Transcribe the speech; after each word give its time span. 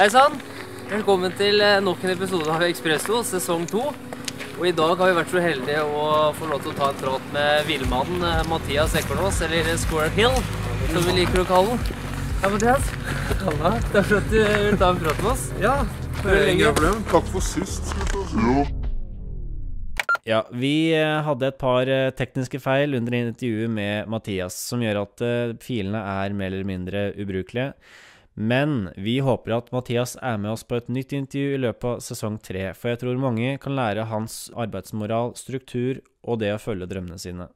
Hei 0.00 0.06
sann! 0.08 0.32
Velkommen 0.88 1.34
til 1.36 1.60
eh, 1.60 1.74
nok 1.84 2.00
en 2.06 2.14
episode 2.14 2.46
av 2.48 2.62
Ekspresso, 2.64 3.18
sesong 3.28 3.66
to. 3.68 3.82
Og 4.54 4.62
i 4.64 4.72
dag 4.72 4.94
har 4.96 5.10
vi 5.10 5.16
vært 5.18 5.28
så 5.34 5.42
heldige 5.44 5.82
å 5.84 6.30
få 6.38 6.48
lov 6.48 6.62
til 6.64 6.72
å 6.72 6.76
ta 6.78 6.88
en 6.88 7.02
prat 7.02 7.26
med 7.34 7.68
villmannen 7.68 8.24
eh, 8.24 8.40
Mathias 8.48 8.96
Ekornås, 8.96 9.42
eller 9.44 9.68
Square 9.84 10.08
Hill, 10.16 10.40
som 10.94 11.04
vi 11.04 11.18
liker 11.18 11.42
å 11.42 11.46
kalle 11.52 11.76
den. 11.76 12.00
Hei, 12.40 12.54
Mathias. 12.56 12.88
Halla. 13.44 13.76
Takk 13.90 14.08
for 14.08 14.22
at 14.22 14.32
du 14.32 14.40
vil 14.40 14.80
ta 14.80 14.90
en 14.96 15.04
prat 15.04 15.20
med 15.20 15.32
oss. 15.34 15.46
Ja, 15.60 15.76
det 16.22 16.32
er 16.38 16.52
ingen 16.56 16.80
problem. 16.80 17.06
Takk 17.12 17.32
for 17.36 17.50
sist. 17.52 17.92
Ja. 18.40 18.68
Ja, 20.32 20.44
vi 20.48 20.74
eh, 20.96 21.18
hadde 21.28 21.52
et 21.52 21.60
par 21.60 21.92
eh, 21.92 22.08
tekniske 22.16 22.64
feil 22.64 22.96
under 22.96 23.20
intervjuet 23.20 23.76
med 23.76 24.08
Mathias, 24.08 24.62
som 24.72 24.80
gjør 24.80 25.04
at 25.04 25.28
eh, 25.28 25.58
filene 25.60 26.00
er 26.24 26.40
mer 26.40 26.54
eller 26.54 26.76
mindre 26.78 27.10
ubrukelige. 27.20 27.74
Men 28.34 28.90
vi 28.96 29.18
håper 29.20 29.56
at 29.56 29.70
Mathias 29.74 30.16
er 30.22 30.38
med 30.38 30.54
oss 30.54 30.64
på 30.64 30.78
et 30.78 30.88
nytt 30.88 31.12
intervju 31.12 31.54
i 31.56 31.62
løpet 31.66 31.88
av 31.90 32.02
sesong 32.04 32.38
tre, 32.42 32.70
for 32.78 32.92
jeg 32.92 33.02
tror 33.02 33.18
mange 33.20 33.56
kan 33.62 33.76
lære 33.76 34.06
hans 34.10 34.46
arbeidsmoral, 34.54 35.34
struktur 35.36 36.00
og 36.22 36.40
det 36.42 36.54
å 36.54 36.62
følge 36.62 36.88
drømmene 36.90 37.18
sine. 37.20 37.50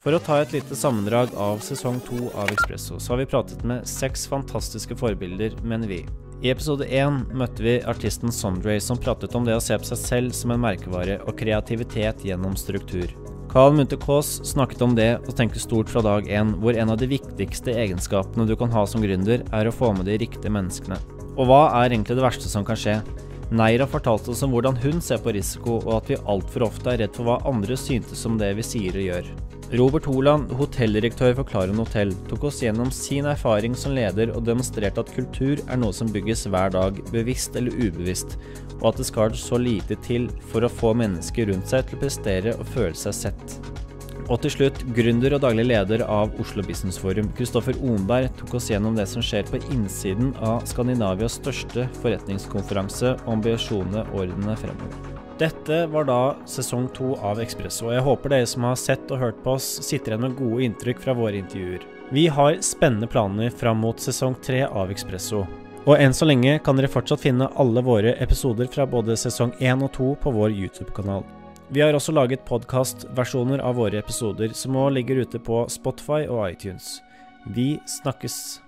For 0.00 0.16
å 0.16 0.22
ta 0.24 0.38
et 0.40 0.54
lite 0.56 0.76
sammendrag 0.76 1.34
av 1.36 1.60
sesong 1.64 2.00
to 2.06 2.30
av 2.32 2.48
Expresso, 2.54 2.96
så 2.98 3.12
har 3.12 3.20
vi 3.20 3.28
pratet 3.28 3.64
med 3.68 3.86
seks 3.88 4.24
fantastiske 4.30 4.96
forbilder, 4.96 5.58
mener 5.62 5.92
vi. 5.92 6.00
I 6.40 6.54
episode 6.54 6.86
én 6.88 7.20
møtte 7.36 7.60
vi 7.60 7.74
artisten 7.84 8.32
Sondre, 8.32 8.78
som 8.80 8.96
pratet 8.96 9.34
om 9.36 9.44
det 9.44 9.58
å 9.58 9.60
se 9.60 9.76
på 9.76 9.90
seg 9.90 10.00
selv 10.00 10.36
som 10.38 10.54
en 10.54 10.62
merkevare 10.62 11.18
og 11.26 11.36
kreativitet 11.36 12.24
gjennom 12.24 12.56
struktur. 12.56 13.12
Carl 13.50 13.72
Munthe 13.74 13.96
Kaas 13.98 14.28
snakket 14.46 14.82
om 14.86 14.92
det 14.94 15.08
å 15.26 15.32
tenke 15.34 15.58
stort 15.58 15.88
fra 15.90 15.98
dag 16.06 16.28
én, 16.30 16.52
hvor 16.62 16.76
en 16.78 16.92
av 16.92 17.00
de 17.00 17.08
viktigste 17.10 17.72
egenskapene 17.82 18.46
du 18.46 18.52
kan 18.54 18.70
ha 18.70 18.84
som 18.86 19.02
gründer, 19.02 19.42
er 19.50 19.66
å 19.66 19.72
få 19.74 19.90
med 19.96 20.06
de 20.06 20.20
riktige 20.22 20.52
menneskene. 20.54 21.00
Og 21.34 21.50
hva 21.50 21.64
er 21.80 21.90
egentlig 21.90 22.14
det 22.14 22.22
verste 22.28 22.46
som 22.46 22.62
kan 22.62 22.78
skje? 22.78 23.00
Neira 23.50 23.90
fortalte 23.90 24.30
oss 24.30 24.44
om 24.46 24.54
hvordan 24.54 24.78
hun 24.84 25.02
ser 25.02 25.18
på 25.18 25.34
risiko, 25.34 25.80
og 25.82 25.96
at 25.96 26.12
vi 26.12 26.22
altfor 26.30 26.68
ofte 26.68 26.92
er 26.92 27.02
redd 27.02 27.18
for 27.18 27.26
hva 27.26 27.40
andre 27.50 27.74
syntes 27.74 28.22
om 28.30 28.38
det 28.38 28.52
vi 28.60 28.68
sier 28.70 28.94
og 28.94 29.08
gjør. 29.08 29.32
Robert 29.70 30.02
Holand, 30.10 30.50
hotelldirektør 30.58 31.36
for 31.38 31.46
Claron 31.46 31.78
Hotell, 31.78 32.10
tok 32.26 32.48
oss 32.48 32.56
gjennom 32.64 32.88
sin 32.90 33.28
erfaring 33.30 33.76
som 33.78 33.92
leder 33.94 34.32
og 34.34 34.42
demonstrerte 34.48 35.04
at 35.04 35.12
kultur 35.14 35.60
er 35.62 35.78
noe 35.78 35.94
som 35.94 36.10
bygges 36.10 36.42
hver 36.50 36.72
dag, 36.74 36.98
bevisst 37.14 37.54
eller 37.54 37.76
ubevisst, 37.78 38.34
og 38.80 38.88
at 38.90 38.98
det 38.98 39.06
skal 39.06 39.36
så 39.38 39.60
lite 39.62 39.94
til 40.02 40.26
for 40.50 40.66
å 40.66 40.72
få 40.80 40.90
mennesker 40.98 41.52
rundt 41.52 41.70
seg 41.70 41.86
til 41.86 42.00
å 42.00 42.02
prestere 42.02 42.56
og 42.56 42.66
føle 42.74 42.98
seg 42.98 43.14
sett. 43.20 43.54
Og 44.26 44.42
til 44.42 44.56
slutt, 44.56 44.82
gründer 44.94 45.38
og 45.38 45.44
daglig 45.46 45.68
leder 45.70 46.02
av 46.02 46.34
Oslo 46.42 46.66
Business 46.66 46.98
Forum, 46.98 47.30
Kristoffer 47.38 47.78
Onberg, 47.78 48.26
tok 48.42 48.58
oss 48.58 48.72
gjennom 48.72 48.98
det 48.98 49.06
som 49.10 49.22
skjer 49.22 49.46
på 49.50 49.62
innsiden 49.70 50.34
av 50.42 50.66
Skandinavias 50.70 51.38
største 51.38 51.86
forretningskonferanse 52.02 53.14
om 53.22 53.38
ambisjonene 53.38 54.06
årene 54.18 54.58
fremover. 54.58 55.09
Dette 55.40 55.86
var 55.86 56.04
da 56.04 56.36
sesong 56.44 56.90
to 56.92 57.14
av 57.24 57.38
Ekspresso, 57.40 57.86
og 57.86 57.94
jeg 57.94 58.04
håper 58.04 58.32
dere 58.34 58.48
som 58.50 58.66
har 58.68 58.74
sett 58.76 59.08
og 59.08 59.22
hørt 59.22 59.38
på 59.40 59.54
oss, 59.54 59.68
sitter 59.86 60.12
igjen 60.12 60.26
med 60.26 60.34
gode 60.36 60.66
inntrykk 60.66 61.00
fra 61.00 61.14
våre 61.16 61.40
intervjuer. 61.40 61.86
Vi 62.12 62.26
har 62.28 62.58
spennende 62.60 63.08
planer 63.08 63.48
fram 63.48 63.80
mot 63.80 63.96
sesong 64.04 64.36
tre 64.44 64.66
av 64.68 64.92
Ekspresso. 64.92 65.46
Og 65.86 65.94
enn 65.96 66.12
så 66.12 66.28
lenge 66.28 66.58
kan 66.60 66.76
dere 66.76 66.92
fortsatt 66.92 67.24
finne 67.24 67.48
alle 67.56 67.80
våre 67.80 68.12
episoder 68.20 68.68
fra 68.68 68.84
både 68.84 69.16
sesong 69.16 69.54
én 69.64 69.80
og 69.80 69.94
to 69.96 70.12
på 70.20 70.36
vår 70.36 70.52
YouTube-kanal. 70.52 71.24
Vi 71.72 71.80
har 71.80 71.96
også 71.96 72.12
laget 72.12 72.44
podkastversjoner 72.44 73.64
av 73.64 73.80
våre 73.80 73.96
episoder, 74.02 74.52
som 74.52 74.76
nå 74.76 74.90
ligger 74.92 75.24
ute 75.24 75.40
på 75.40 75.64
Spotify 75.72 76.26
og 76.28 76.50
iTunes. 76.50 76.98
Vi 77.48 77.78
snakkes. 77.88 78.60